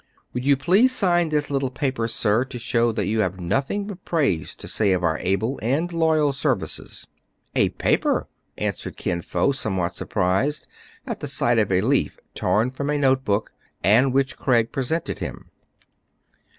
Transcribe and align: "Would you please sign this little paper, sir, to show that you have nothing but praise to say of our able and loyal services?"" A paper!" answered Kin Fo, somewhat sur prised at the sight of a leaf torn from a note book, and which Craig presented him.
"Would 0.33 0.47
you 0.47 0.57
please 0.57 0.91
sign 0.91 1.29
this 1.29 1.51
little 1.51 1.69
paper, 1.69 2.07
sir, 2.07 2.43
to 2.45 2.57
show 2.57 2.91
that 2.91 3.05
you 3.05 3.19
have 3.19 3.39
nothing 3.39 3.85
but 3.85 4.03
praise 4.03 4.55
to 4.55 4.67
say 4.67 4.93
of 4.93 5.03
our 5.03 5.19
able 5.19 5.59
and 5.61 5.93
loyal 5.93 6.33
services?"" 6.33 7.05
A 7.55 7.69
paper!" 7.69 8.27
answered 8.57 8.97
Kin 8.97 9.21
Fo, 9.21 9.51
somewhat 9.51 9.93
sur 9.93 10.07
prised 10.07 10.65
at 11.05 11.19
the 11.19 11.27
sight 11.27 11.59
of 11.59 11.71
a 11.71 11.81
leaf 11.81 12.17
torn 12.33 12.71
from 12.71 12.89
a 12.89 12.97
note 12.97 13.23
book, 13.23 13.51
and 13.83 14.11
which 14.11 14.37
Craig 14.37 14.71
presented 14.71 15.19
him. 15.19 15.51